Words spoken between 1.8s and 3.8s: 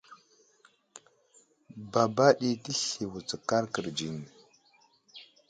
Baba ɗi təsli wutskar